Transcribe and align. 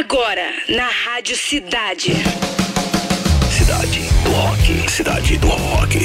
Agora, 0.00 0.54
na 0.66 0.88
Rádio 0.88 1.36
Cidade. 1.36 2.14
Cidade 3.52 4.00
do 4.24 4.30
Rock. 4.30 4.90
Cidade 4.90 5.36
do 5.36 5.48
Rock. 5.48 5.98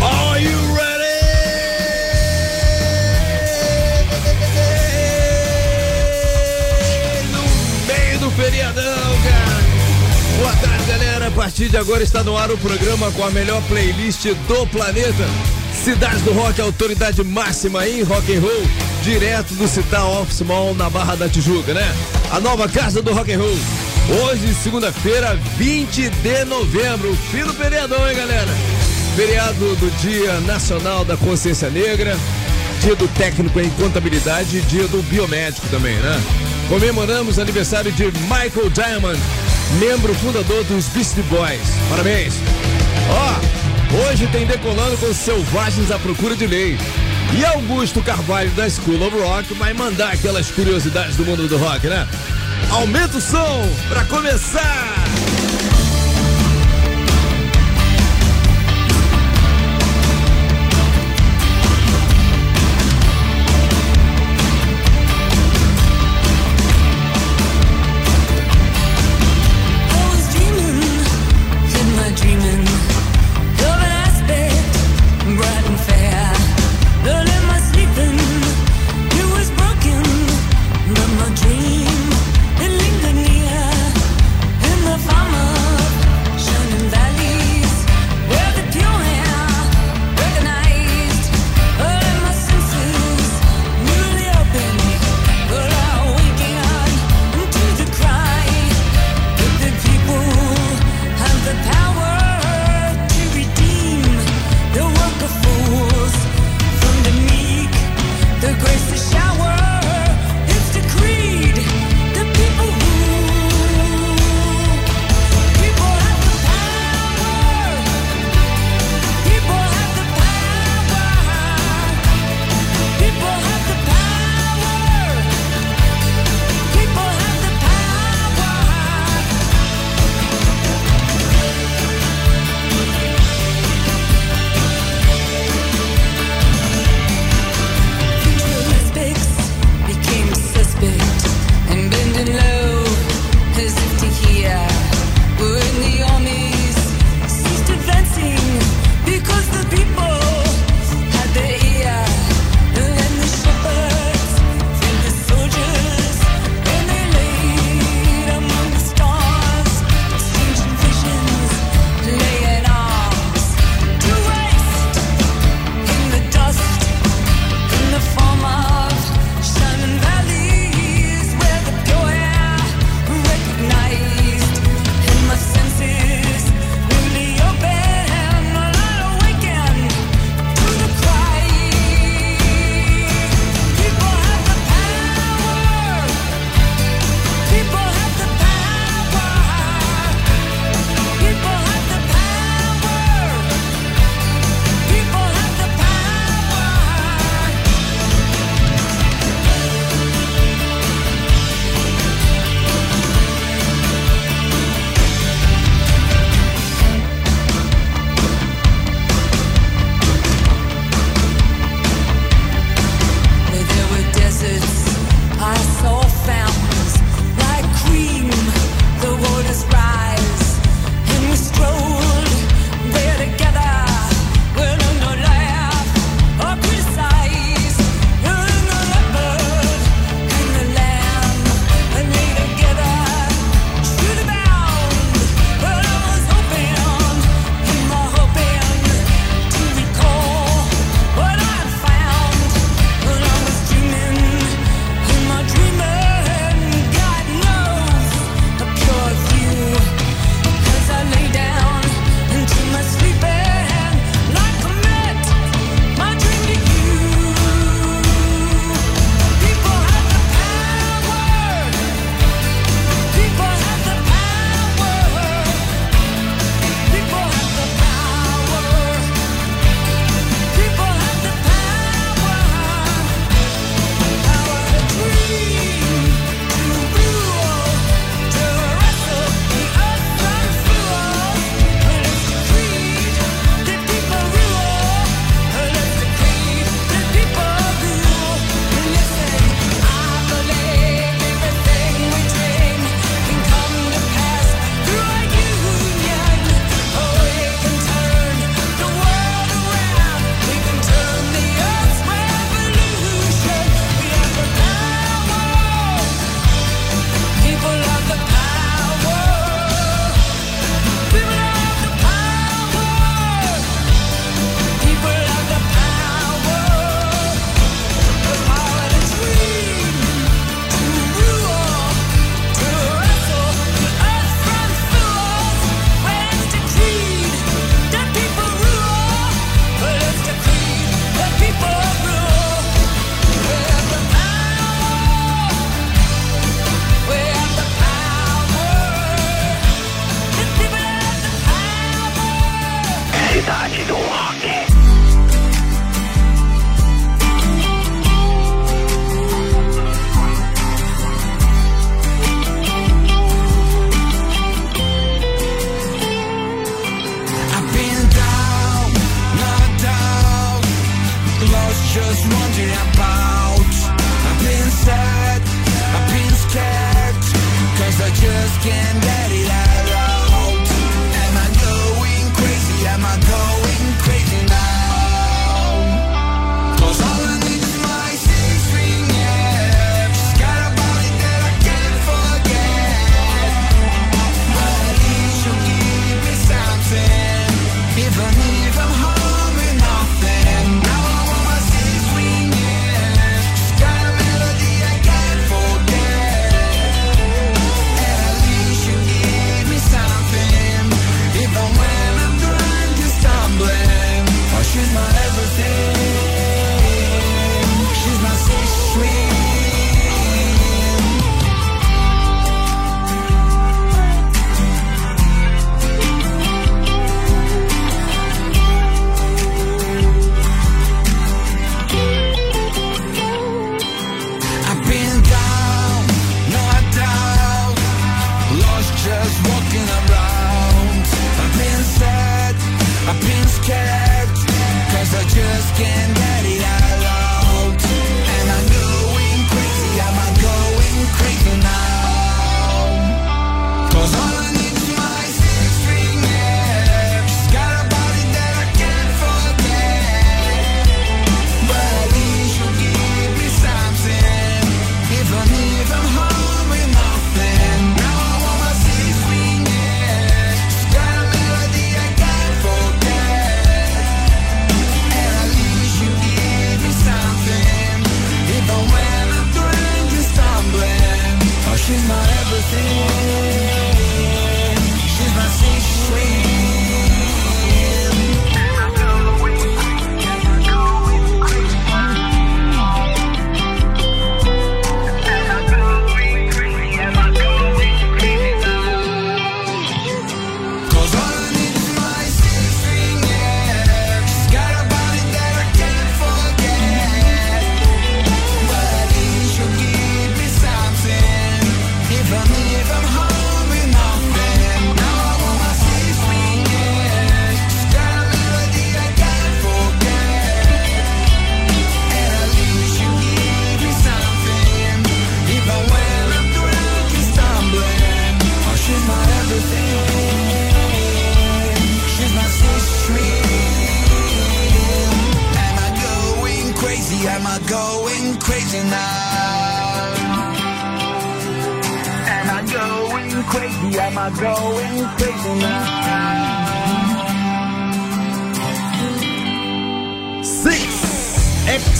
Are 0.00 0.42
you 0.42 0.74
ready? 0.74 1.04
No 7.30 7.42
meio 7.92 8.18
do 8.20 8.30
feriadão, 8.30 8.82
cara. 8.84 9.60
Boa 10.38 10.56
tarde, 10.56 10.84
galera. 10.88 11.26
A 11.26 11.30
partir 11.30 11.68
de 11.68 11.76
agora 11.76 12.02
está 12.02 12.24
no 12.24 12.38
ar 12.38 12.50
o 12.50 12.56
programa 12.56 13.12
com 13.12 13.22
a 13.22 13.30
melhor 13.30 13.62
playlist 13.64 14.24
do 14.24 14.66
planeta. 14.68 15.28
Cidade 15.84 16.22
do 16.22 16.32
Rock, 16.32 16.58
autoridade 16.62 17.22
máxima 17.22 17.86
em 17.86 18.02
rock 18.02 18.34
and 18.34 18.40
roll, 18.40 18.62
direto 19.10 19.54
do 19.54 19.66
Citar 19.66 20.06
Office 20.06 20.40
Mall 20.42 20.72
na 20.72 20.88
Barra 20.88 21.16
da 21.16 21.28
Tijuca, 21.28 21.74
né? 21.74 21.92
A 22.30 22.38
nova 22.38 22.68
casa 22.68 23.02
do 23.02 23.12
rock 23.12 23.32
and 23.32 23.38
roll. 23.38 23.58
Hoje, 24.22 24.54
segunda-feira, 24.54 25.36
20 25.56 26.08
de 26.08 26.44
novembro, 26.44 27.12
fim 27.28 27.42
do 27.42 27.52
feriadão, 27.52 28.08
hein, 28.08 28.16
galera? 28.16 28.48
Feriado 29.16 29.74
do 29.74 29.90
Dia 30.00 30.38
Nacional 30.42 31.04
da 31.04 31.16
Consciência 31.16 31.68
Negra, 31.70 32.16
dia 32.82 32.94
do 32.94 33.08
técnico 33.08 33.58
em 33.58 33.68
contabilidade 33.70 34.58
e 34.58 34.60
dia 34.60 34.86
do 34.86 35.02
biomédico 35.02 35.66
também, 35.70 35.96
né? 35.96 36.22
Comemoramos 36.68 37.36
o 37.36 37.40
aniversário 37.40 37.90
de 37.90 38.04
Michael 38.04 38.70
Diamond, 38.72 39.18
membro 39.80 40.14
fundador 40.14 40.62
dos 40.64 40.86
Beastie 40.86 41.22
Boys. 41.24 41.68
Parabéns! 41.88 42.34
Ó, 43.10 44.08
hoje 44.08 44.28
tem 44.28 44.46
Decolando 44.46 44.96
com 44.98 45.12
Selvagens 45.12 45.90
à 45.90 45.98
Procura 45.98 46.36
de 46.36 46.46
Lei. 46.46 46.78
E 47.38 47.44
Augusto 47.44 48.02
Carvalho 48.02 48.50
da 48.50 48.68
School 48.68 49.06
of 49.06 49.16
Rock 49.16 49.54
vai 49.54 49.72
mandar 49.72 50.12
aquelas 50.12 50.50
curiosidades 50.50 51.16
do 51.16 51.24
mundo 51.24 51.46
do 51.48 51.56
rock, 51.58 51.86
né? 51.86 52.06
Aumenta 52.70 53.18
o 53.18 53.20
som 53.20 53.62
pra 53.88 54.04
começar! 54.04 55.19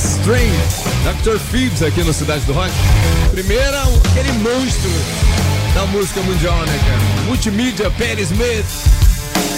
Extreme. 0.03 0.57
Dr. 1.05 1.39
Phoebs 1.39 1.83
aqui 1.83 2.03
no 2.03 2.15
Cidade 2.15 2.43
do 2.47 2.55
Rock. 2.55 2.71
Primeira, 3.33 3.83
aquele 3.83 4.33
monstro 4.39 4.91
da 5.75 5.85
música 5.89 6.23
mundial, 6.23 6.57
né, 6.57 6.81
cara? 6.87 7.27
Multimídia, 7.27 7.91
Perry 7.91 8.23
Smith. 8.23 8.65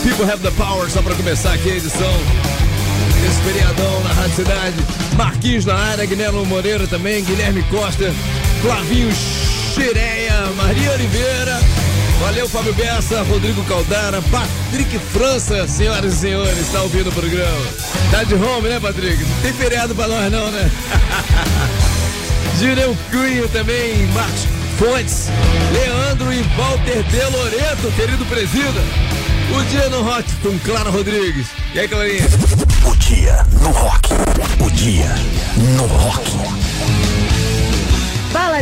People 0.02 0.28
Have 0.28 0.42
the 0.42 0.50
Power, 0.50 0.90
só 0.90 1.00
pra 1.00 1.14
começar 1.14 1.52
aqui 1.52 1.70
a 1.70 1.76
edição 1.76 2.12
desse 3.22 3.40
feriadão 3.42 4.00
na 4.02 4.12
Rádio 4.14 4.34
Cidade. 4.34 4.76
Marquinhos 5.16 5.64
na 5.64 5.76
área, 5.76 6.04
Guilherme 6.06 6.44
Moreira 6.44 6.88
também, 6.88 7.22
Guilherme 7.22 7.62
Costa, 7.70 8.12
Flavinho 8.62 9.12
Xireia, 9.74 10.46
Maria 10.56 10.90
Oliveira. 10.90 11.60
Valeu, 12.22 12.48
Fábio 12.48 12.72
Bessa, 12.74 13.20
Rodrigo 13.24 13.64
Caldara, 13.64 14.22
Patrick 14.22 14.96
França, 15.12 15.66
senhoras 15.66 16.14
e 16.14 16.16
senhores, 16.18 16.68
tá 16.70 16.80
ouvindo 16.80 17.10
o 17.10 17.12
programa. 17.12 17.66
Tá 18.12 18.22
de 18.22 18.34
home, 18.36 18.68
né, 18.68 18.78
Patrick? 18.78 19.20
Não 19.24 19.40
tem 19.42 19.52
feriado 19.52 19.92
pra 19.92 20.06
nós, 20.06 20.30
não, 20.30 20.48
né? 20.52 20.70
Gireu 22.60 22.96
Cunha 23.10 23.48
também, 23.48 24.06
Marcos 24.14 24.46
Fontes, 24.78 25.26
Leandro 25.72 26.32
e 26.32 26.42
Walter 26.56 27.02
De 27.02 27.36
Loreto, 27.36 27.90
querido 27.96 28.24
presida. 28.26 28.80
O 29.58 29.64
dia 29.64 29.88
no 29.88 30.08
Hot 30.08 30.24
com 30.42 30.56
Clara 30.60 30.90
Rodrigues. 30.90 31.48
E 31.74 31.80
aí, 31.80 31.88
Clarinha? 31.88 32.28
O 32.84 32.96
dia 32.98 33.44
no 33.60 33.70
rock. 33.70 34.10
O 34.64 34.70
dia 34.70 35.12
no 35.76 35.86
rock. 35.86 36.71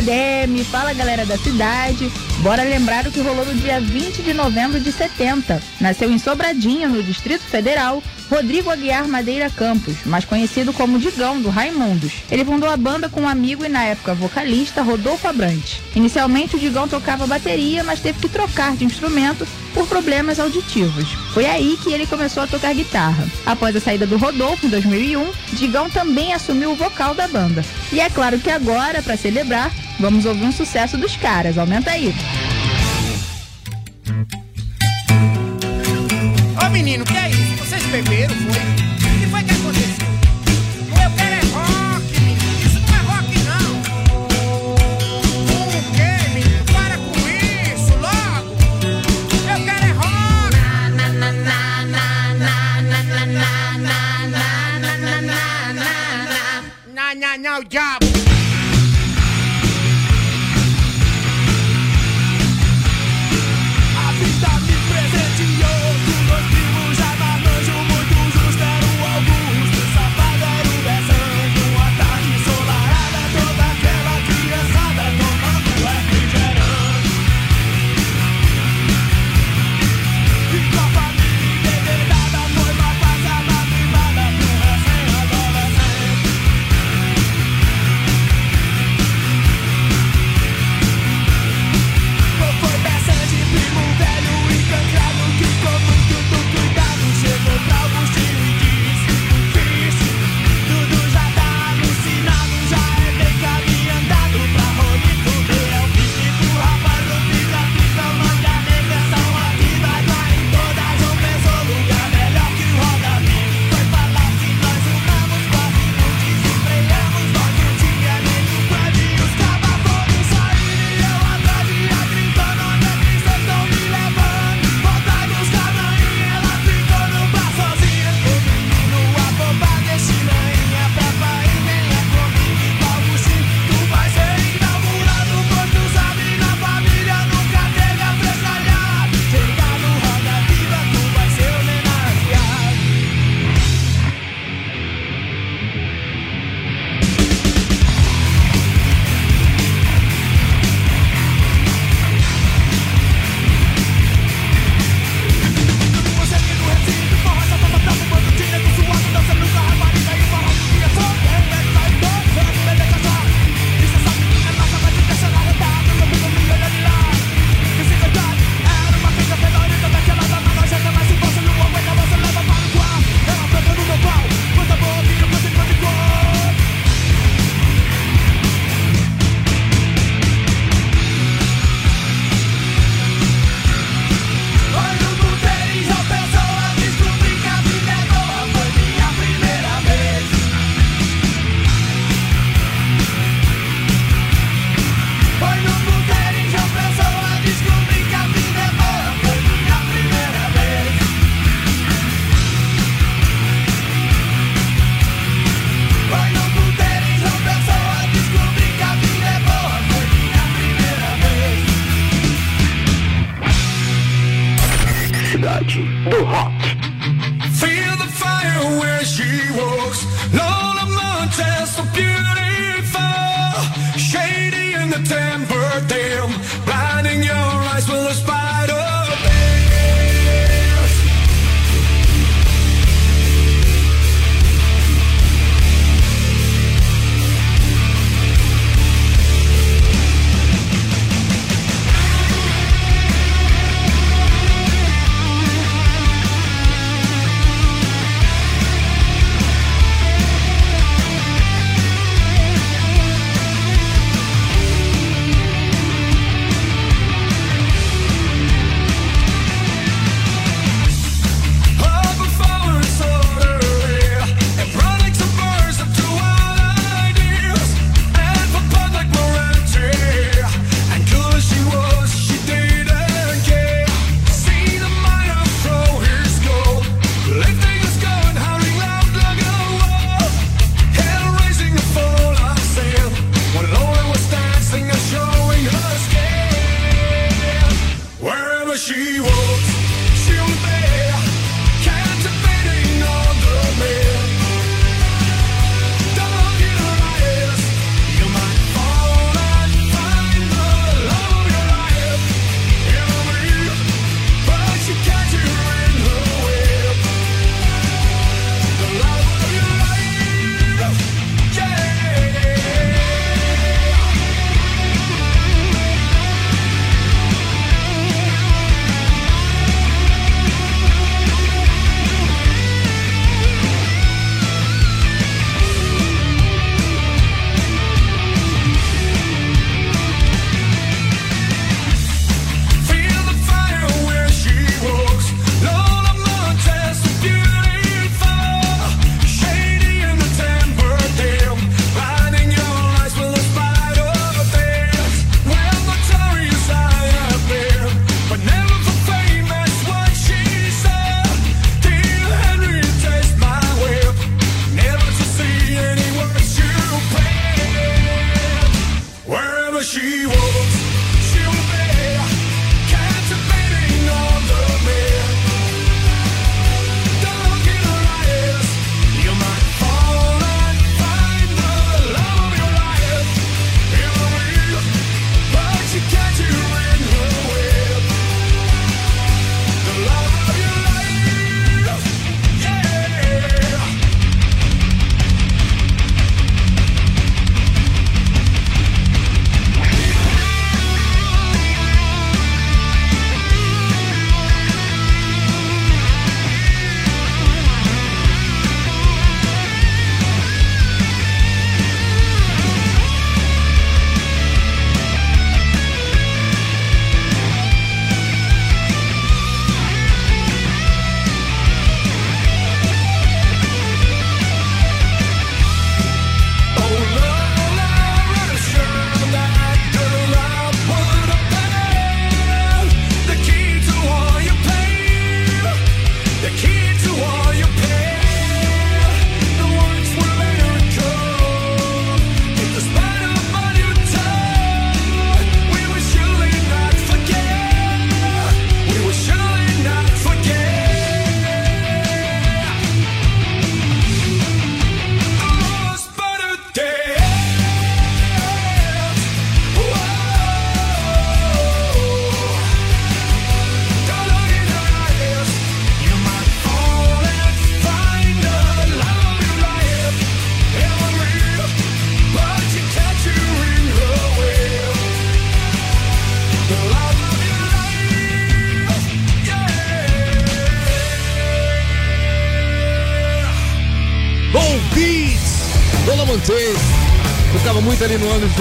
Fala 0.01 0.03
Demi, 0.03 0.63
fala 0.63 0.93
galera 0.93 1.25
da 1.25 1.37
cidade. 1.37 2.11
Bora 2.41 2.63
lembrar 2.63 3.05
o 3.05 3.11
que 3.11 3.21
rolou 3.21 3.45
no 3.45 3.53
dia 3.53 3.79
20 3.79 4.23
de 4.23 4.33
novembro 4.33 4.79
de 4.79 4.91
70. 4.91 5.61
Nasceu 5.79 6.11
em 6.11 6.17
Sobradinho, 6.17 6.89
no 6.89 7.03
Distrito 7.03 7.43
Federal, 7.43 8.01
Rodrigo 8.29 8.71
Aguiar 8.71 9.07
Madeira 9.07 9.49
Campos, 9.49 9.97
mais 10.05 10.25
conhecido 10.25 10.73
como 10.73 10.97
Digão 10.97 11.39
do 11.39 11.49
Raimundos. 11.49 12.13
Ele 12.31 12.43
fundou 12.43 12.69
a 12.69 12.77
banda 12.77 13.09
com 13.09 13.21
um 13.21 13.27
amigo 13.27 13.63
e 13.63 13.69
na 13.69 13.83
época 13.83 14.15
vocalista 14.15 14.81
Rodolfo 14.81 15.27
Abrante. 15.27 15.81
Inicialmente 15.95 16.55
o 16.55 16.59
Digão 16.59 16.87
tocava 16.87 17.27
bateria, 17.27 17.83
mas 17.83 17.99
teve 17.99 18.19
que 18.19 18.29
trocar 18.29 18.75
de 18.75 18.85
instrumento 18.85 19.45
por 19.73 19.87
problemas 19.87 20.39
auditivos. 20.39 21.13
Foi 21.33 21.45
aí 21.45 21.77
que 21.81 21.91
ele 21.91 22.05
começou 22.05 22.43
a 22.43 22.47
tocar 22.47 22.73
guitarra. 22.73 23.27
Após 23.45 23.75
a 23.75 23.79
saída 23.79 24.05
do 24.05 24.17
Rodolfo 24.17 24.65
em 24.65 24.69
2001, 24.69 25.31
Digão 25.53 25.89
também 25.89 26.33
assumiu 26.33 26.71
o 26.71 26.75
vocal 26.75 27.13
da 27.13 27.27
banda. 27.27 27.63
E 27.91 27.99
é 27.99 28.09
claro 28.09 28.39
que 28.39 28.49
agora, 28.49 29.01
para 29.01 29.17
celebrar, 29.17 29.71
vamos 29.99 30.25
ouvir 30.25 30.45
um 30.45 30.51
sucesso 30.51 30.97
dos 30.97 31.15
caras. 31.15 31.57
Aumenta 31.57 31.91
aí. 31.91 32.13
Ô 36.65 36.69
menino, 36.69 37.03
que 37.05 37.17
é 37.17 37.29
isso? 37.29 37.57
Vocês 37.57 37.83
beberam, 37.85 38.35
foi? 38.35 38.90
now, 57.21 57.35
now, 57.35 57.61
job. 57.61 58.10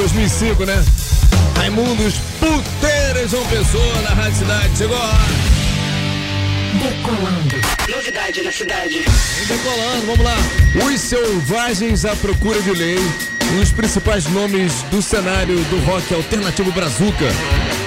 2005, 0.00 0.64
né? 0.64 0.82
Raimundos 1.56 2.14
Puteiras 2.40 3.34
uma 3.34 3.44
Pessoa 3.48 4.00
na 4.00 4.08
Rádio 4.14 4.38
Cidade. 4.38 4.78
Chegou 4.78 4.96
a 4.96 5.18
Decolando. 6.72 7.56
Novidade 7.86 8.42
na 8.42 8.50
cidade. 8.50 9.04
Decolando, 9.46 10.06
vamos 10.06 10.24
lá. 10.24 10.36
Os 10.86 11.00
Selvagens 11.02 12.06
à 12.06 12.16
Procura 12.16 12.62
de 12.62 12.70
Lei. 12.70 12.98
Um 13.52 13.60
dos 13.60 13.72
principais 13.72 14.24
nomes 14.24 14.72
do 14.84 15.02
cenário 15.02 15.62
do 15.64 15.78
rock 15.84 16.14
alternativo 16.14 16.72
Brazuca. 16.72 17.26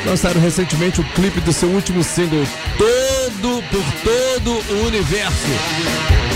Lançaram 0.06 0.40
recentemente 0.40 1.02
o 1.02 1.04
clipe 1.16 1.40
do 1.40 1.52
seu 1.52 1.70
último 1.70 2.04
single, 2.04 2.46
Todo 2.78 3.64
por 3.72 3.86
Todo 4.04 4.52
o 4.72 4.86
Universo 4.86 6.33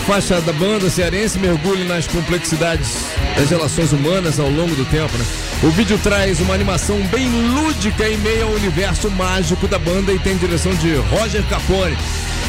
faixa 0.00 0.40
da 0.40 0.52
banda 0.52 0.88
cearense 0.90 1.38
mergulha 1.38 1.84
nas 1.84 2.06
complexidades 2.06 2.88
das 3.36 3.50
relações 3.50 3.92
humanas 3.92 4.38
ao 4.38 4.48
longo 4.50 4.74
do 4.74 4.84
tempo, 4.86 5.16
né? 5.16 5.24
O 5.62 5.70
vídeo 5.70 5.98
traz 6.02 6.40
uma 6.40 6.54
animação 6.54 6.96
bem 7.08 7.28
lúdica 7.28 8.08
em 8.08 8.16
meio 8.18 8.46
ao 8.46 8.52
universo 8.52 9.10
mágico 9.10 9.68
da 9.68 9.78
banda 9.78 10.12
e 10.12 10.18
tem 10.18 10.36
direção 10.36 10.74
de 10.76 10.96
Roger 10.96 11.42
Capone. 11.48 11.96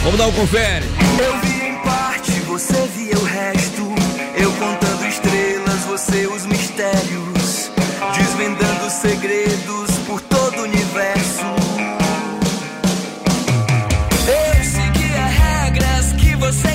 Vamos 0.04 0.18
dar 0.18 0.28
um 0.28 0.32
confere. 0.32 0.86
Eu 1.20 1.40
vi 1.40 1.68
em 1.68 1.76
parte, 1.84 2.32
você 2.42 2.88
via 2.96 3.18
o 3.18 3.24
resto. 3.24 3.94
Eu 4.36 4.52
contando 4.54 5.06
estrelas, 5.08 5.80
você 5.88 6.28
os 6.28 6.46
mistérios. 6.46 7.70
Desvendando 8.18 8.90
segredos 8.90 9.92
por 10.08 10.22
todo 10.22 10.60
o 10.60 10.64
universo. 10.64 11.31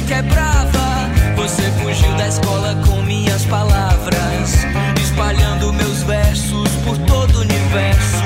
Que 0.06 0.14
você 0.14 0.22
quebrava. 0.22 1.10
Você 1.36 1.62
fugiu 1.82 2.12
da 2.16 2.28
escola 2.28 2.74
com 2.86 3.02
minhas 3.02 3.44
palavras. 3.46 4.64
Espalhando 5.02 5.72
meus 5.72 6.02
versos 6.04 6.68
por 6.84 6.96
todo 6.98 7.36
o 7.36 7.40
universo. 7.40 8.25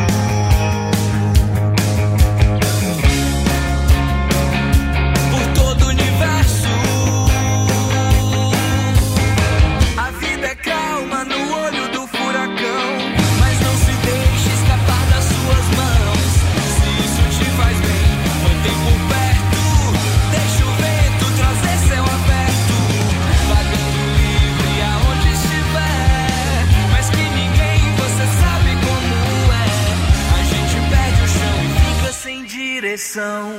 Direção. 33.11 33.53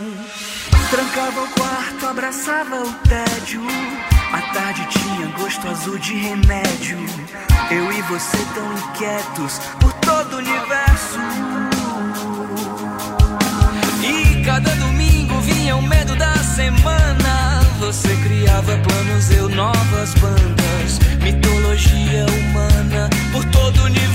Trancava 0.89 1.43
o 1.43 1.47
quarto, 1.49 2.07
abraçava 2.07 2.75
o 2.75 2.93
tédio. 3.07 3.61
A 4.31 4.41
tarde 4.53 4.85
tinha 4.87 5.27
gosto 5.37 5.67
azul 5.67 5.97
de 5.99 6.13
remédio. 6.13 6.97
Eu 7.69 7.91
e 7.91 8.01
você 8.03 8.37
tão 8.53 8.73
inquietos 8.73 9.59
por 9.79 9.93
todo 9.93 10.33
o 10.33 10.37
universo. 10.37 11.19
E 14.03 14.43
cada 14.43 14.71
domingo 14.75 15.39
vinha 15.41 15.75
o 15.75 15.81
medo 15.81 16.15
da 16.15 16.35
semana. 16.37 17.61
Você 17.79 18.15
criava 18.23 18.77
planos, 18.77 19.31
eu 19.31 19.49
novas 19.49 20.13
bandas. 20.15 20.99
Mitologia 21.21 22.25
humana 22.25 23.09
por 23.31 23.43
todo 23.45 23.77
o 23.79 23.83
universo. 23.85 24.10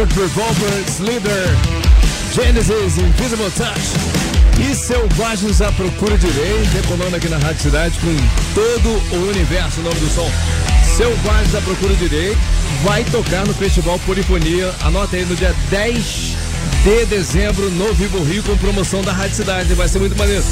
Velvet 0.00 0.18
Revolver, 0.18 0.84
Slither, 0.88 1.46
Genesis, 2.32 2.96
Invisible 2.96 3.50
Touch 3.50 3.92
e 4.58 4.74
Selvagens 4.74 5.60
à 5.60 5.70
Procura 5.72 6.16
de 6.16 6.26
Lei, 6.26 6.66
decolando 6.72 7.16
aqui 7.16 7.28
na 7.28 7.36
Rádio 7.36 7.60
Cidade 7.60 7.98
com 7.98 8.16
todo 8.54 8.88
o 9.14 9.28
universo, 9.28 9.80
o 9.80 9.82
nome 9.82 10.00
do 10.00 10.08
som. 10.08 10.30
Selvagens 10.96 11.54
à 11.54 11.60
Procura 11.60 11.94
de 11.96 12.08
Lei 12.08 12.34
vai 12.82 13.04
tocar 13.04 13.46
no 13.46 13.52
Festival 13.52 13.98
Polifonia, 14.06 14.74
anota 14.84 15.16
aí 15.16 15.24
no 15.26 15.36
dia 15.36 15.54
10 15.68 16.04
de 16.82 17.04
dezembro 17.04 17.68
no 17.68 17.92
Vivo 17.92 18.24
Rio 18.24 18.42
com 18.42 18.56
promoção 18.56 19.02
da 19.02 19.12
Rádio 19.12 19.36
Cidade, 19.36 19.74
vai 19.74 19.86
ser 19.86 19.98
muito 19.98 20.16
maneiro. 20.16 20.42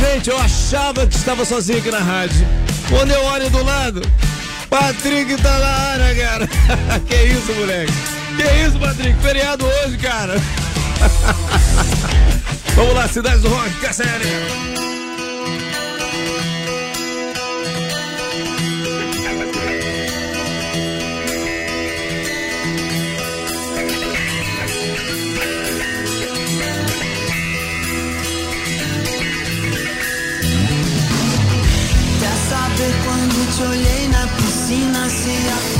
Gente, 0.00 0.30
eu 0.30 0.38
achava 0.38 1.06
que 1.06 1.14
estava 1.14 1.44
sozinho 1.44 1.78
aqui 1.78 1.90
na 1.90 2.00
rádio. 2.00 2.46
Quando 2.88 3.10
eu 3.10 3.22
olho 3.24 3.50
do 3.50 3.62
lado, 3.64 4.00
Patrick 4.70 5.36
tá 5.42 5.58
na 5.58 5.66
área, 5.66 6.14
cara. 6.14 6.48
que 7.06 7.16
isso, 7.16 7.52
moleque? 7.52 8.13
Que 8.36 8.66
isso, 8.66 8.78
Patrick? 8.78 9.18
Feriado 9.20 9.64
hoje, 9.64 9.96
cara. 9.98 10.34
Vamos 12.74 12.94
lá, 12.94 13.06
Cidade 13.06 13.38
do 13.38 13.48
Rock, 13.48 13.70
Cassiane. 13.80 14.24
Quer 32.18 32.36
saber 32.48 32.94
quando 33.04 33.56
te 33.56 33.62
olhei 33.62 34.08
na 34.08 34.26
piscina 34.26 35.08
se 35.08 35.30
apoiando 35.30 35.73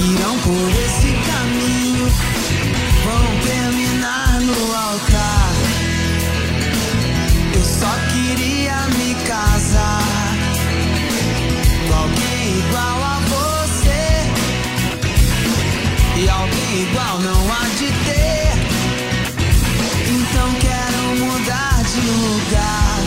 que 0.00 0.06
irão 0.06 0.38
por 0.38 0.70
esse 0.70 1.12
caminho 1.30 2.08
vão 3.04 3.26
terminar 3.44 4.40
no 4.40 4.74
altar. 4.74 5.52
Eu 7.54 7.62
só 7.62 7.92
queria 8.12 8.76
me 8.96 9.14
casar 9.26 10.02
com 11.86 11.94
alguém 11.94 12.58
igual 12.60 13.04
a 13.04 13.20
você. 13.28 14.02
E 16.16 16.28
alguém 16.28 16.82
igual 16.82 17.18
não 17.20 17.52
há 17.52 17.64
de 17.78 17.88
ter. 18.06 18.52
Então 20.08 20.48
quero 20.60 21.26
mudar 21.26 21.82
de 21.84 22.00
lugar. 22.00 23.00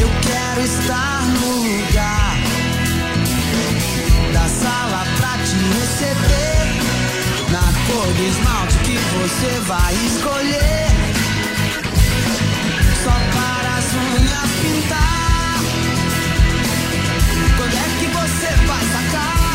Eu 0.00 0.10
quero 0.20 0.60
estar 0.62 1.22
no 1.22 1.52
lugar 1.62 2.19
cor 7.90 8.06
do 8.06 8.24
esmalte 8.24 8.78
que 8.78 8.96
você 9.18 9.60
vai 9.66 9.94
escolher 10.06 10.86
só 13.02 13.10
para 13.10 13.70
as 13.78 13.88
unhas 13.94 14.50
pintar. 14.62 15.58
Quando 17.56 17.74
é 17.74 17.86
que 17.98 18.06
você 18.18 18.50
vai 18.68 18.84
sacar? 18.94 19.54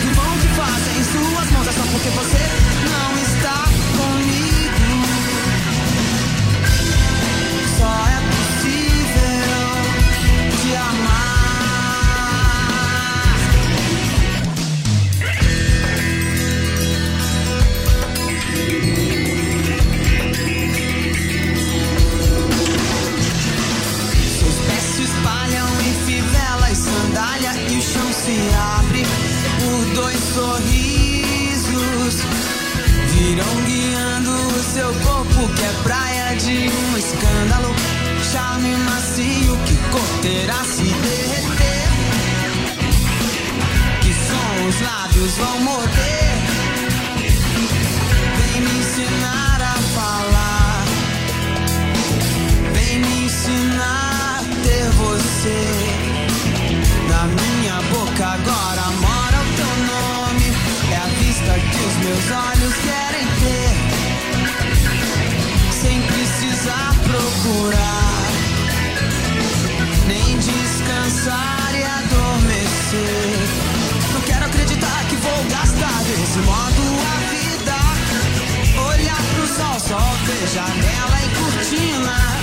Que 0.00 0.08
bom 0.18 0.32
que 0.42 0.48
fazem 0.60 0.98
suas 1.12 1.50
mãos 1.52 1.68
é 1.68 1.72
só 1.72 1.84
porque 1.90 2.10
você 2.10 2.81
se 28.24 28.38
abre 28.78 29.02
por 29.58 29.94
dois 29.94 30.18
sorrisos. 30.34 32.14
Virão 33.10 33.54
guiando 33.66 34.30
o 34.30 34.62
seu 34.62 34.94
corpo 35.06 35.48
que 35.54 35.62
é 35.62 35.72
praia 35.82 36.36
de 36.36 36.70
um 36.70 36.96
escândalo. 36.96 37.74
Charme 38.30 38.76
macio 38.76 39.58
que 39.66 39.76
corterá 39.90 40.62
se 40.64 40.84
derreter. 40.84 41.88
Que 44.02 44.12
som 44.14 44.68
os 44.68 44.80
lábios 44.80 45.32
vão 45.38 45.60
morder. 45.60 46.32
Vem 48.38 48.60
me 48.62 48.78
ensinar 48.78 49.60
a 49.62 49.76
falar. 49.96 50.84
Vem 52.72 52.98
me 53.00 53.24
ensinar 53.24 54.38
a 54.38 54.44
ter 54.62 54.88
você. 54.90 55.71
Boca 58.12 58.26
agora 58.26 58.82
mora 59.00 59.38
o 59.40 59.44
teu 59.56 59.72
nome. 59.86 60.46
É 60.90 60.96
a 60.96 61.06
vista 61.18 61.52
que 61.58 61.80
os 61.86 61.96
meus 62.04 62.30
olhos 62.30 62.74
querem 62.74 63.26
ter. 63.40 63.72
Sem 65.72 66.02
precisar 66.02 66.92
procurar. 67.04 68.28
Nem 70.06 70.36
descansar 70.36 71.70
e 71.74 71.84
adormecer. 71.84 73.38
Não 74.12 74.20
quero 74.20 74.44
acreditar 74.44 75.04
que 75.08 75.16
vou 75.16 75.44
gastar 75.44 76.02
desse 76.04 76.38
modo 76.40 76.82
a 77.08 77.16
vida. 77.32 77.78
Olhar 78.88 79.22
pro 79.34 79.46
sol, 79.46 79.80
só 79.80 79.98
ver 80.26 80.46
janela 80.48 81.18
e 81.24 81.28
cortina. 81.38 82.41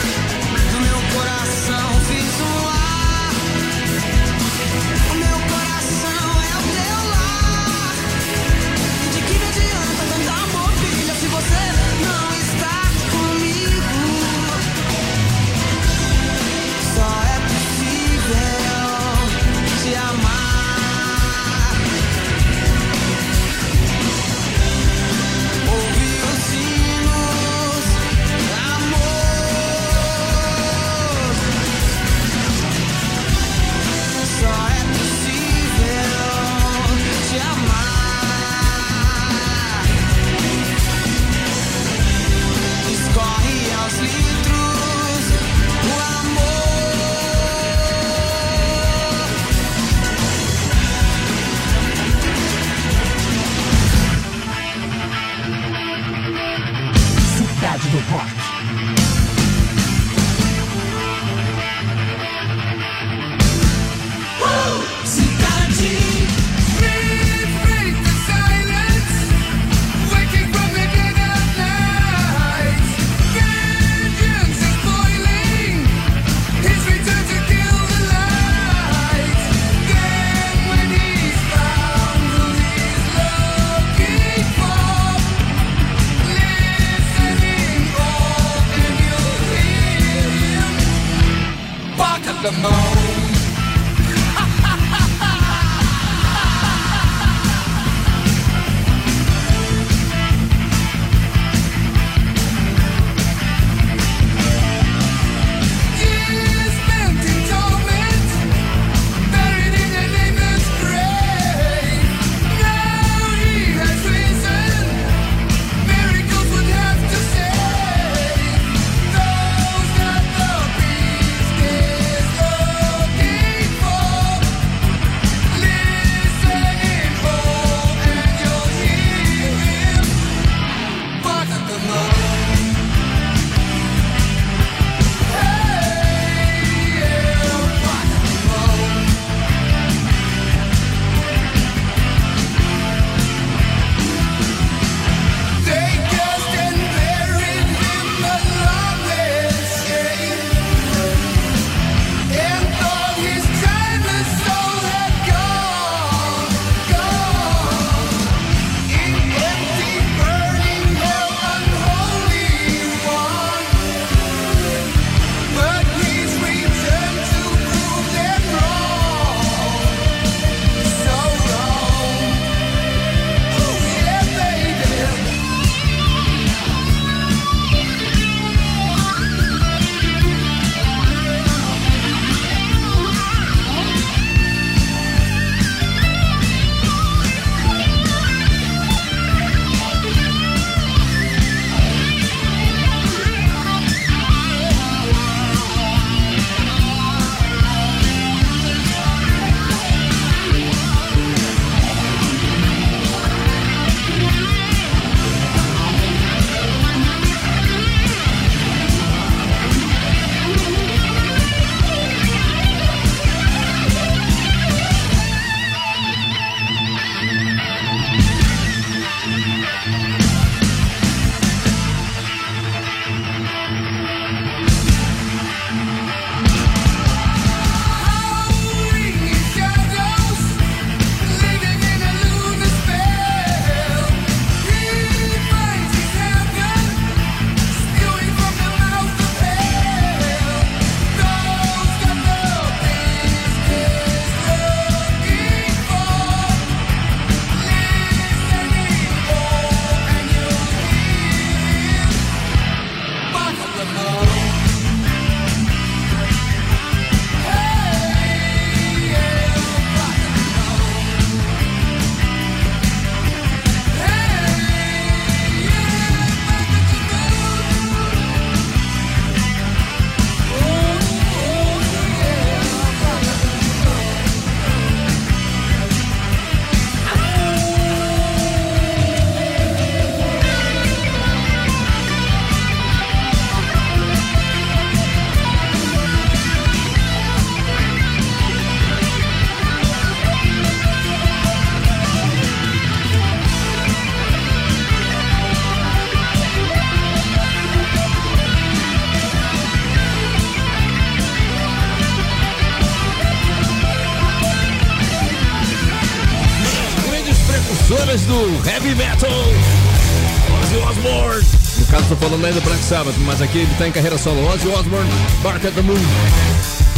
Sabbath, 312.90 313.14
mas 313.20 313.40
aqui 313.40 313.60
ele 313.60 313.76
tá 313.78 313.88
em 313.88 313.92
carreira 313.92 314.18
solo. 314.18 314.44
Ozzy 314.48 314.68
Osbourne, 314.68 315.08
Bark 315.44 315.64
at 315.64 315.74
the 315.76 315.82
Moon. 315.84 315.96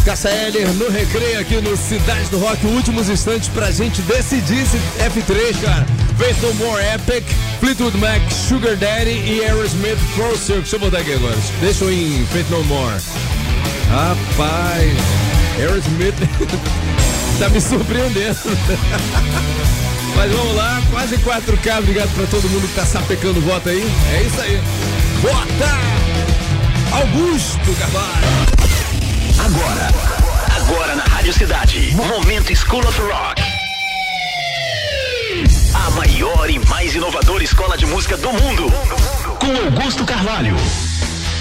Caça 0.05 0.29
Heller 0.29 0.69
no 0.75 0.89
recreio 0.89 1.37
aqui 1.37 1.59
no 1.59 1.75
Cidade 1.75 2.29
do 2.29 2.39
Rock, 2.39 2.65
últimos 2.65 3.09
instantes 3.09 3.49
pra 3.49 3.69
gente 3.71 4.01
decidir 4.03 4.65
se 4.65 4.77
F3, 4.99 5.61
cara. 5.61 5.85
Faith 6.17 6.41
No 6.41 6.53
More 6.53 6.81
Epic, 6.95 7.25
Fleetwood 7.59 7.97
Mac, 7.97 8.21
Sugar 8.31 8.77
Daddy 8.77 9.11
e 9.11 9.43
Aerosmith 9.43 9.99
Pro 10.15 10.37
Circle. 10.37 10.61
Deixa 10.61 10.75
eu 10.77 10.79
botar 10.79 10.99
aqui 10.99 11.13
agora. 11.13 11.37
Deixa 11.59 11.83
eu 11.83 11.91
em 11.91 12.25
Faith 12.27 12.49
No 12.49 12.63
More. 12.63 12.95
Rapaz, 13.89 14.93
Aerosmith 15.59 16.15
tá 17.37 17.49
me 17.49 17.59
surpreendendo. 17.59 18.39
Mas 20.15 20.31
vamos 20.31 20.55
lá, 20.55 20.81
quase 20.89 21.17
4K. 21.17 21.79
Obrigado 21.79 22.15
pra 22.15 22.25
todo 22.27 22.49
mundo 22.49 22.65
que 22.69 22.75
tá 22.75 22.85
sapecando 22.85 23.39
o 23.39 23.41
voto 23.41 23.67
aí. 23.67 23.85
É 24.13 24.21
isso 24.21 24.39
aí. 24.39 24.61
Vota! 25.21 26.97
Augusto 26.97 27.75
Carvalho. 27.75 28.27
Agora, 29.45 29.87
agora 30.55 30.95
na 30.95 31.03
Rádio 31.03 31.31
Cidade. 31.31 31.93
Momento 31.93 32.55
School 32.55 32.79
of 32.79 32.99
Rock. 33.01 33.43
A 35.75 35.91
maior 35.91 36.49
e 36.49 36.57
mais 36.67 36.95
inovadora 36.95 37.43
escola 37.43 37.77
de 37.77 37.85
música 37.85 38.17
do 38.17 38.33
mundo. 38.33 38.63
Com 39.39 39.55
Augusto 39.65 40.03
Carvalho. 40.05 40.55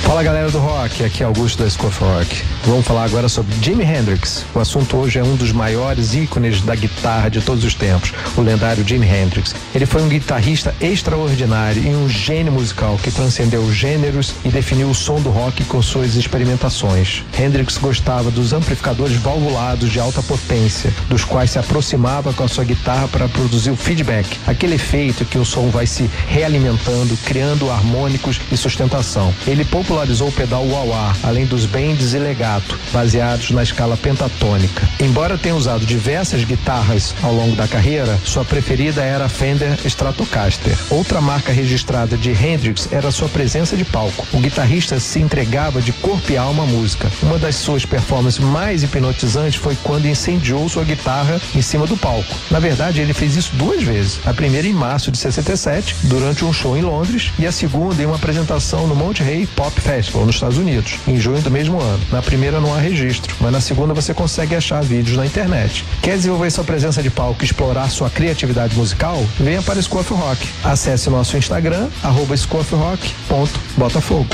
Fala 0.02 0.24
galera 0.24 0.50
do 0.50 0.58
rock, 0.58 1.04
aqui 1.04 1.22
é 1.22 1.26
Augusto 1.26 1.62
da 1.62 1.70
School 1.70 1.88
of 1.88 2.00
Rock. 2.00 2.42
Vamos 2.64 2.84
falar 2.84 3.04
agora 3.04 3.28
sobre 3.28 3.54
Jimi 3.62 3.84
Hendrix. 3.84 4.44
O 4.54 4.58
assunto 4.58 4.96
hoje 4.96 5.18
é 5.18 5.22
um 5.22 5.36
dos 5.36 5.52
maiores 5.52 6.14
ícones 6.14 6.60
da 6.62 6.74
guitarra 6.74 7.28
de 7.28 7.40
todos 7.40 7.64
os 7.64 7.74
tempos, 7.74 8.12
o 8.36 8.40
lendário 8.40 8.86
Jimi 8.86 9.06
Hendrix. 9.06 9.54
Ele 9.74 9.86
foi 9.86 10.02
um 10.02 10.08
guitarrista 10.08 10.74
extraordinário 10.80 11.82
e 11.82 11.94
um 11.94 12.08
gênio 12.08 12.52
musical 12.52 12.98
que 13.00 13.10
transcendeu 13.10 13.72
gêneros 13.72 14.34
e 14.44 14.48
definiu 14.48 14.90
o 14.90 14.94
som 14.94 15.20
do 15.20 15.30
rock 15.30 15.64
com 15.64 15.80
suas 15.80 16.16
experimentações. 16.16 17.22
Hendrix 17.38 17.78
gostava 17.78 18.30
dos 18.30 18.52
amplificadores 18.52 19.16
valvulados 19.16 19.90
de 19.90 20.00
alta 20.00 20.22
potência, 20.22 20.92
dos 21.08 21.24
quais 21.24 21.52
se 21.52 21.58
aproximava 21.58 22.32
com 22.32 22.42
a 22.42 22.48
sua 22.48 22.64
guitarra 22.64 23.06
para 23.06 23.28
produzir 23.28 23.70
o 23.70 23.76
feedback, 23.76 24.38
aquele 24.46 24.74
efeito 24.74 25.24
que 25.24 25.38
o 25.38 25.44
som 25.44 25.68
vai 25.68 25.86
se 25.86 26.10
realimentando, 26.28 27.16
criando 27.24 27.70
harmônicos 27.70 28.40
e 28.50 28.56
sustentação. 28.56 29.32
Ele 29.46 29.64
popularizou 29.90 30.28
o 30.28 30.32
pedal 30.32 30.64
wah-wah, 30.68 31.16
além 31.20 31.44
dos 31.44 31.66
bends 31.66 32.14
e 32.14 32.18
legato, 32.18 32.78
baseados 32.92 33.50
na 33.50 33.60
escala 33.60 33.96
pentatônica. 33.96 34.88
Embora 35.00 35.36
tenha 35.36 35.56
usado 35.56 35.84
diversas 35.84 36.44
guitarras 36.44 37.12
ao 37.20 37.34
longo 37.34 37.56
da 37.56 37.66
carreira, 37.66 38.16
sua 38.24 38.44
preferida 38.44 39.02
era 39.02 39.24
a 39.24 39.28
Fender 39.28 39.76
Stratocaster. 39.84 40.78
Outra 40.90 41.20
marca 41.20 41.50
registrada 41.50 42.16
de 42.16 42.30
Hendrix 42.30 42.88
era 42.92 43.10
sua 43.10 43.28
presença 43.28 43.76
de 43.76 43.84
palco. 43.84 44.24
O 44.32 44.38
guitarrista 44.38 45.00
se 45.00 45.18
entregava 45.18 45.82
de 45.82 45.92
corpo 45.94 46.30
e 46.30 46.36
alma 46.36 46.62
à 46.62 46.66
música. 46.66 47.10
Uma 47.20 47.36
das 47.36 47.56
suas 47.56 47.84
performances 47.84 48.38
mais 48.38 48.84
hipnotizantes 48.84 49.56
foi 49.56 49.76
quando 49.82 50.06
incendiou 50.06 50.68
sua 50.68 50.84
guitarra 50.84 51.40
em 51.52 51.62
cima 51.62 51.88
do 51.88 51.96
palco. 51.96 52.36
Na 52.48 52.60
verdade, 52.60 53.00
ele 53.00 53.12
fez 53.12 53.34
isso 53.34 53.56
duas 53.56 53.82
vezes. 53.82 54.20
A 54.24 54.32
primeira 54.32 54.68
em 54.68 54.72
março 54.72 55.10
de 55.10 55.18
67, 55.18 55.96
durante 56.04 56.44
um 56.44 56.52
show 56.52 56.76
em 56.76 56.82
Londres, 56.82 57.32
e 57.40 57.44
a 57.44 57.50
segunda 57.50 58.00
em 58.00 58.06
uma 58.06 58.14
apresentação 58.14 58.86
no 58.86 58.94
Monte 58.94 59.24
Rey 59.24 59.48
Pop 59.48 59.79
Festival, 59.80 60.26
nos 60.26 60.36
Estados 60.36 60.58
Unidos, 60.58 60.94
em 61.06 61.18
junho 61.18 61.40
do 61.40 61.50
mesmo 61.50 61.80
ano. 61.80 62.00
Na 62.12 62.22
primeira 62.22 62.60
não 62.60 62.74
há 62.74 62.78
registro, 62.78 63.34
mas 63.40 63.52
na 63.52 63.60
segunda 63.60 63.94
você 63.94 64.14
consegue 64.14 64.54
achar 64.54 64.82
vídeos 64.82 65.16
na 65.16 65.26
internet. 65.26 65.84
Quer 66.02 66.16
desenvolver 66.16 66.50
sua 66.50 66.64
presença 66.64 67.02
de 67.02 67.10
palco 67.10 67.42
e 67.42 67.44
explorar 67.44 67.88
sua 67.90 68.10
criatividade 68.10 68.76
musical? 68.76 69.24
Venha 69.38 69.62
para 69.62 69.80
School 69.82 70.00
of 70.00 70.14
Rock. 70.14 70.48
Acesse 70.62 71.10
nosso 71.10 71.36
Instagram, 71.36 71.88
arroba 72.02 72.36
schoolofrock.botafogo. 72.36 74.28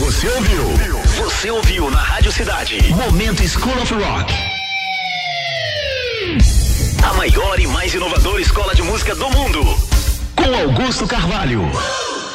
Você 0.00 0.28
ouviu? 0.28 0.62
Você 1.16 1.50
ouviu 1.50 1.90
na 1.90 1.98
Rádio 1.98 2.30
Cidade. 2.30 2.94
Momento 2.94 3.46
School 3.48 3.76
of 3.82 3.94
Rock. 3.94 4.32
A 7.02 7.12
maior 7.14 7.58
e 7.58 7.66
mais 7.66 7.94
inovadora 7.94 8.40
escola 8.40 8.74
de 8.74 8.82
música 8.82 9.14
do 9.14 9.28
mundo. 9.30 9.60
Com 10.36 10.54
Augusto 10.54 11.06
Carvalho. 11.06 11.62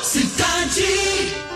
Cidade. 0.04 1.53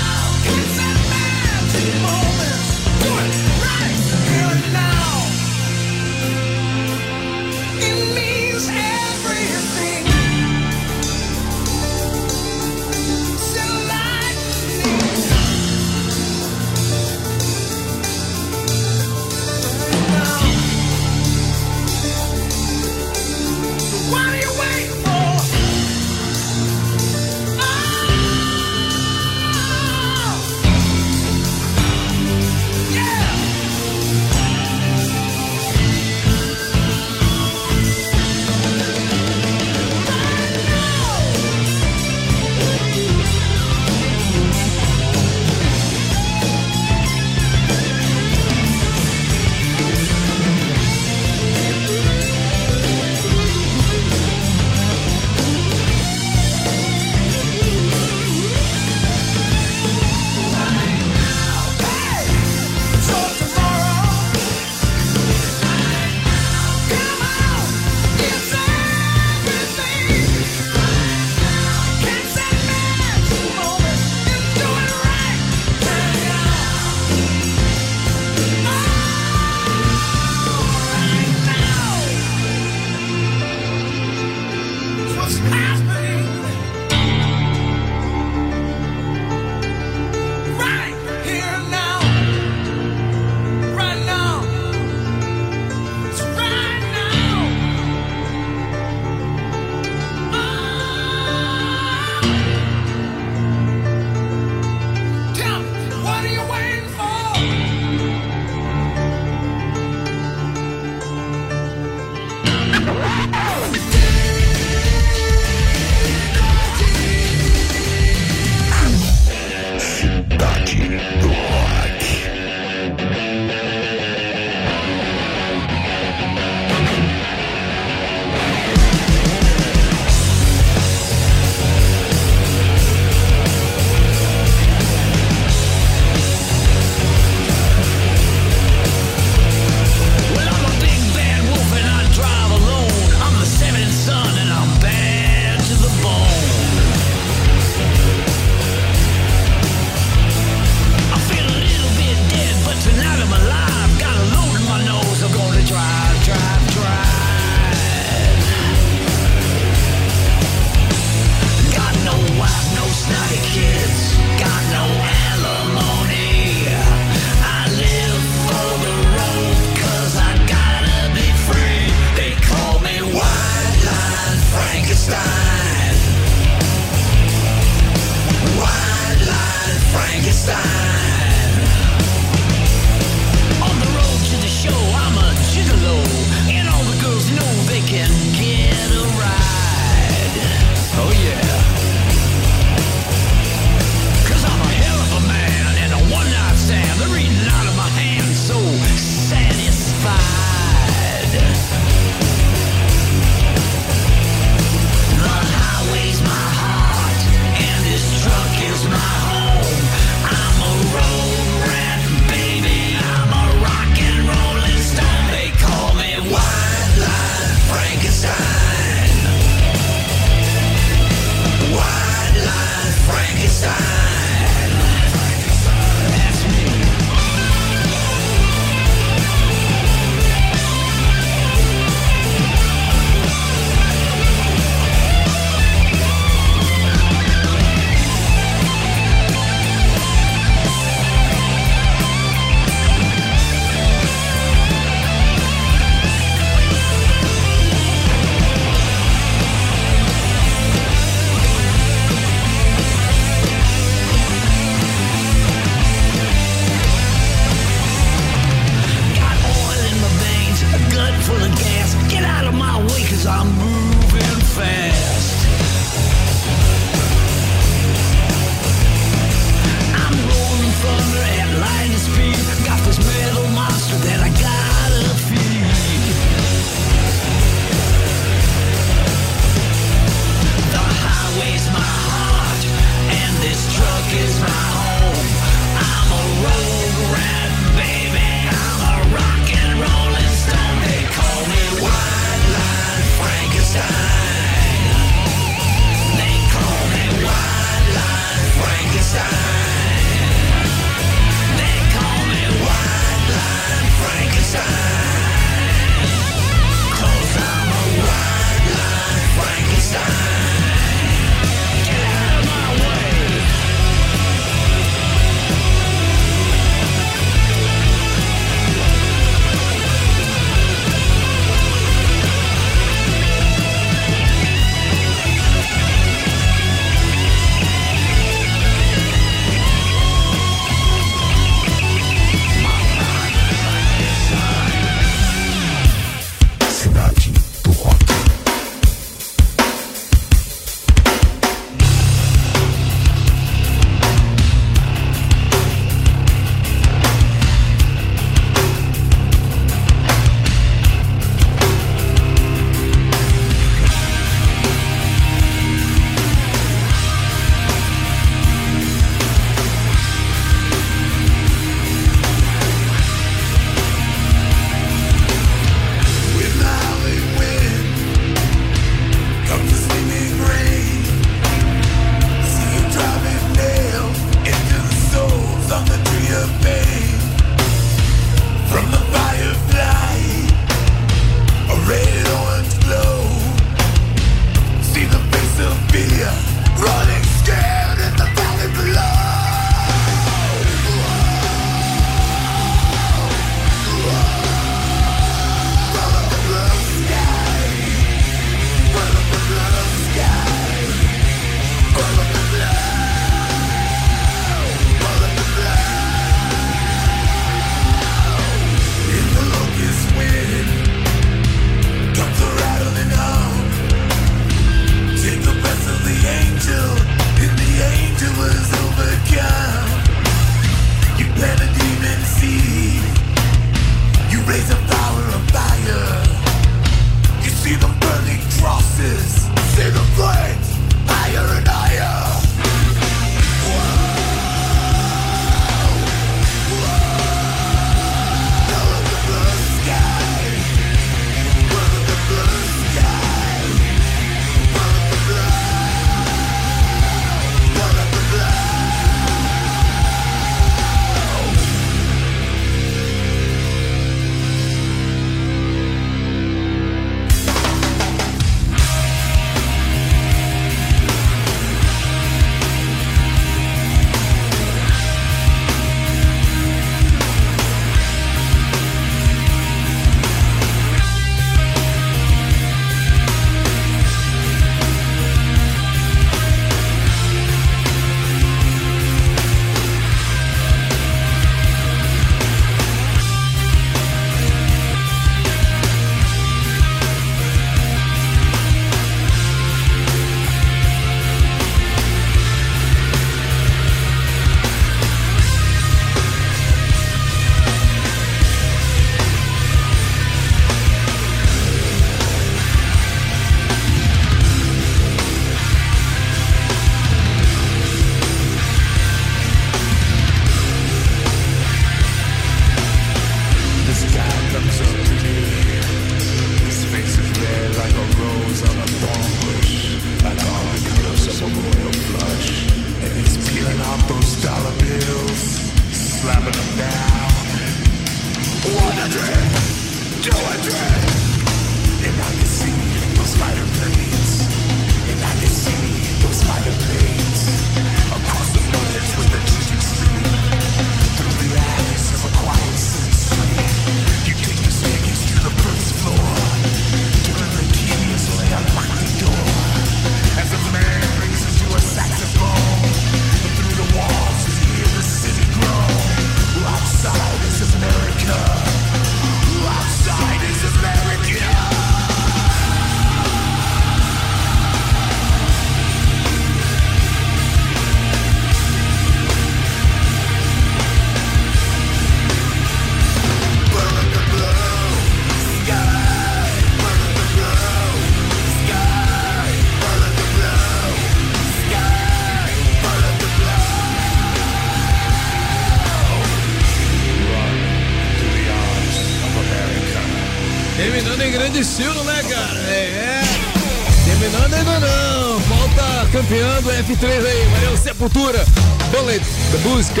Sepultura. 598.08 598.44
Bullet, 598.90 599.20
The 599.50 599.58
Blue 599.58 599.80
Sky. 599.80 600.00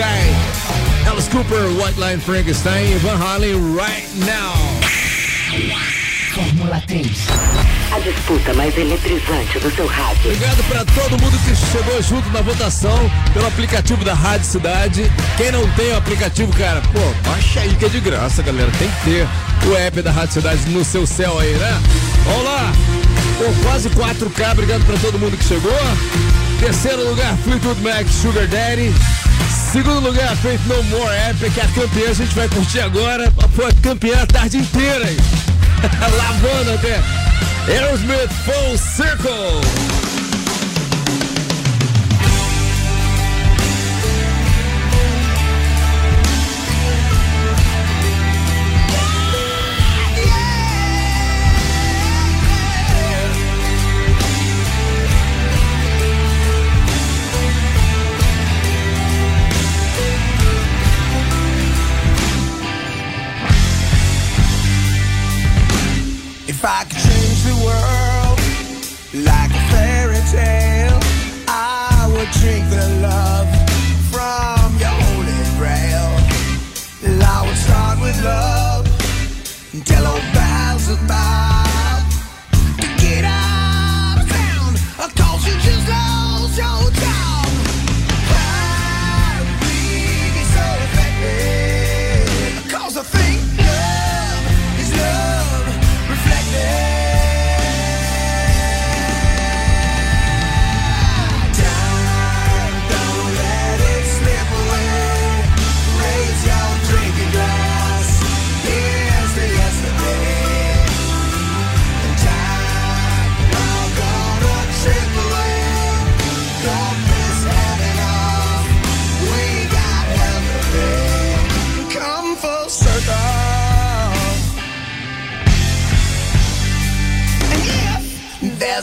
Alice 1.06 1.28
Cooper, 1.28 1.68
White 1.76 2.00
Line 2.00 2.18
Frankenstein 2.18 2.92
e 2.92 2.98
Van 3.00 3.16
Halen 3.16 3.76
right 3.76 4.08
now. 4.24 4.54
Fórmula 6.32 6.82
3. 6.86 7.06
A 7.92 7.98
disputa 8.00 8.54
mais 8.54 8.76
eletrizante 8.78 9.58
do 9.58 9.70
seu 9.74 9.86
rádio. 9.86 10.32
Obrigado 10.32 10.64
pra 10.68 10.84
todo 10.86 11.22
mundo 11.22 11.38
que 11.44 11.54
chegou 11.54 12.02
junto 12.02 12.28
na 12.30 12.40
votação 12.40 13.10
pelo 13.34 13.46
aplicativo 13.46 14.02
da 14.04 14.14
Rádio 14.14 14.46
Cidade. 14.46 15.12
Quem 15.36 15.52
não 15.52 15.68
tem 15.72 15.92
o 15.92 15.96
aplicativo, 15.96 16.50
cara, 16.56 16.80
pô, 16.80 17.28
baixa 17.28 17.60
aí 17.60 17.74
que 17.74 17.84
é 17.84 17.88
de 17.88 18.00
graça, 18.00 18.42
galera. 18.42 18.70
Tem 18.78 18.88
que 18.88 19.04
ter 19.04 19.28
o 19.68 19.76
app 19.76 20.00
da 20.00 20.12
Rádio 20.12 20.34
Cidade 20.34 20.66
no 20.70 20.82
seu 20.84 21.06
céu 21.06 21.38
aí, 21.38 21.52
né? 21.52 21.82
Vamos 22.24 22.44
lá! 22.44 22.72
Pô, 23.36 23.68
quase 23.68 23.90
4K, 23.90 24.52
obrigado 24.52 24.84
pra 24.86 24.96
todo 24.98 25.18
mundo 25.18 25.36
que 25.36 25.44
chegou. 25.44 25.72
Terceiro 26.58 27.08
lugar, 27.08 27.36
Fleetwood 27.44 27.80
Mac, 27.82 28.06
Sugar 28.08 28.46
Daddy. 28.48 28.92
Segundo 29.72 30.00
lugar, 30.00 30.36
Faith 30.36 30.60
No 30.66 30.82
More 30.84 31.14
que 31.52 31.60
é 31.60 31.62
a 31.62 31.68
campeã, 31.68 32.10
a 32.10 32.14
gente 32.14 32.34
vai 32.34 32.48
curtir 32.48 32.80
agora. 32.80 33.30
Pô, 33.54 33.62
campeã 33.82 34.22
a 34.22 34.26
tarde 34.26 34.58
inteira? 34.58 35.04
Lavando 36.16 36.72
até. 36.74 37.00
Aerosmith 37.68 38.30
Full 38.44 38.78
Circle. 38.78 39.97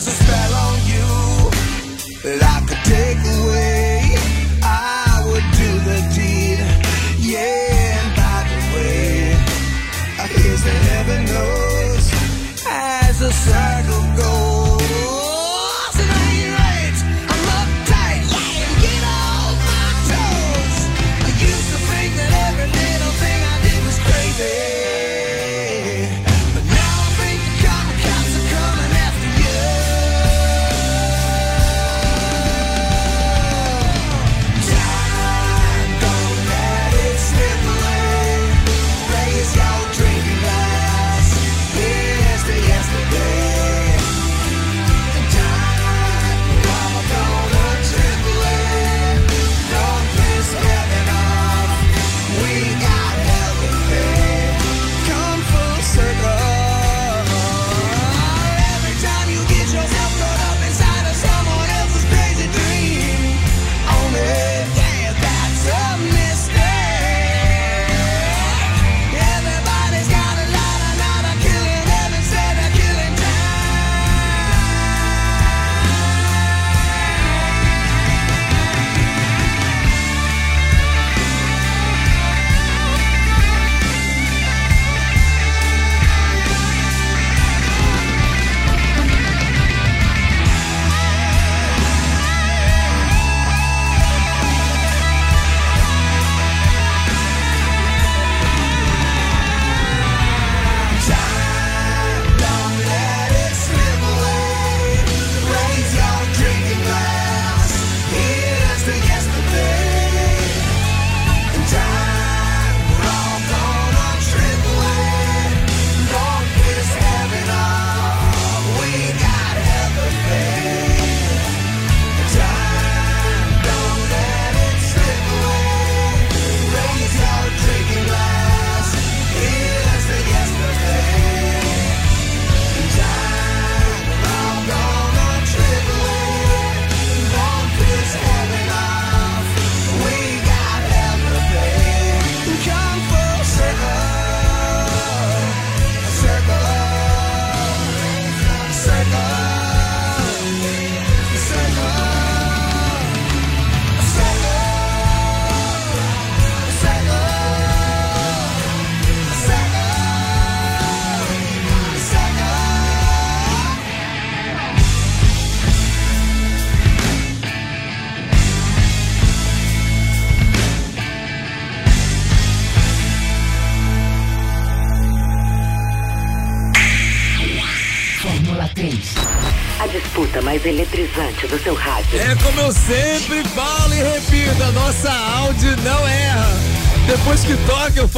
A 0.06 0.10
spell 0.10 0.54
on 0.54 0.78
you 0.86 1.50
that 2.22 2.40
I 2.42 2.66
could 2.66 2.82
take 2.84 3.35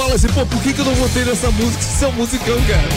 falo 0.09 0.15
assim, 0.15 0.29
pô, 0.29 0.47
por 0.47 0.63
que, 0.63 0.73
que 0.73 0.79
eu 0.79 0.85
não 0.85 0.95
votei 0.95 1.25
nessa 1.25 1.51
música? 1.51 1.83
Isso 1.83 2.05
é 2.05 2.09
um 2.09 2.13
musicão, 2.13 2.57
cara. 2.67 2.89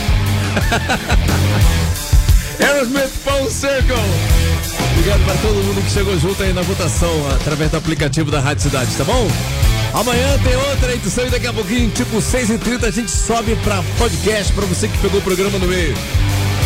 Aerosmith 2.74 3.12
Full 3.24 3.50
Circle. 3.50 3.96
Obrigado 4.92 5.26
para 5.26 5.36
todo 5.36 5.56
mundo 5.56 5.84
que 5.84 5.92
chegou 5.92 6.18
junto 6.20 6.42
aí 6.44 6.54
na 6.54 6.62
votação 6.62 7.12
através 7.36 7.72
do 7.72 7.78
aplicativo 7.78 8.32
da 8.32 8.40
Rádio 8.40 8.64
Cidade, 8.64 8.96
tá 8.96 9.04
bom? 9.04 9.28
Amanhã 9.94 10.38
tem 10.44 10.56
outra 10.56 10.94
edição 10.94 11.26
e 11.28 11.30
daqui 11.30 11.48
a 11.48 11.54
pouquinho, 11.54 11.90
tipo 11.90 12.18
6h30, 12.18 12.86
a 12.86 12.92
gente 12.92 13.12
sobe 13.12 13.58
pra 13.58 13.84
podcast 13.98 14.54
pra 14.54 14.66
você 14.66 14.88
que 14.88 14.98
pegou 15.00 15.20
o 15.20 15.24
programa 15.24 15.58
no 15.60 15.68
meio. 15.68 15.94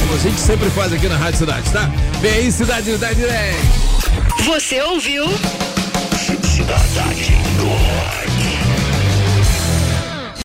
Como 0.01 0.13
a 0.13 0.19
gente 0.19 0.39
sempre 0.39 0.69
faz 0.69 0.93
aqui 0.93 1.07
na 1.07 1.17
Rádio 1.17 1.39
Cidade, 1.39 1.71
tá? 1.71 1.89
Vem 2.21 2.31
aí, 2.31 2.51
Cidade 2.51 2.89
Unidade 2.89 3.15
Direct. 3.15 3.61
Você 4.45 4.81
ouviu? 4.81 5.25